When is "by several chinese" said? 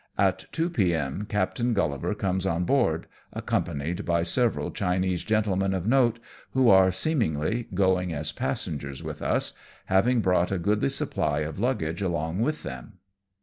4.03-5.23